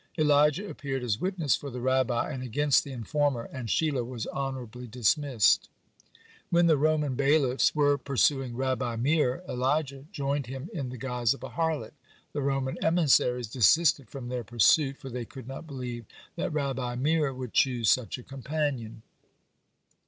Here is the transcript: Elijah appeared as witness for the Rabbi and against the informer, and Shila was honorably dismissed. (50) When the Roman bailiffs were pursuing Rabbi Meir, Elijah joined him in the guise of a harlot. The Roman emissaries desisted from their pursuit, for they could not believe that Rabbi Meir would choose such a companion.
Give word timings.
Elijah 0.17 0.67
appeared 0.67 1.03
as 1.03 1.21
witness 1.21 1.55
for 1.55 1.69
the 1.69 1.79
Rabbi 1.79 2.31
and 2.31 2.41
against 2.41 2.83
the 2.83 2.91
informer, 2.91 3.43
and 3.53 3.69
Shila 3.69 4.03
was 4.03 4.25
honorably 4.25 4.87
dismissed. 4.87 5.69
(50) 6.05 6.21
When 6.49 6.65
the 6.65 6.75
Roman 6.77 7.13
bailiffs 7.13 7.75
were 7.75 7.99
pursuing 7.99 8.55
Rabbi 8.55 8.95
Meir, 8.95 9.43
Elijah 9.47 10.05
joined 10.11 10.47
him 10.47 10.71
in 10.73 10.89
the 10.89 10.97
guise 10.97 11.35
of 11.35 11.43
a 11.43 11.49
harlot. 11.51 11.93
The 12.33 12.41
Roman 12.41 12.83
emissaries 12.83 13.45
desisted 13.51 14.09
from 14.09 14.29
their 14.29 14.43
pursuit, 14.43 14.97
for 14.97 15.11
they 15.11 15.23
could 15.23 15.47
not 15.47 15.67
believe 15.67 16.05
that 16.35 16.51
Rabbi 16.51 16.95
Meir 16.95 17.31
would 17.31 17.53
choose 17.53 17.87
such 17.87 18.17
a 18.17 18.23
companion. 18.23 19.03